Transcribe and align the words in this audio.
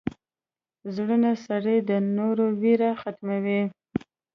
•زړور 0.95 1.23
سړی 1.47 1.77
د 1.89 1.91
نورو 2.17 2.45
ویره 2.61 2.91
ختموي. 3.01 3.61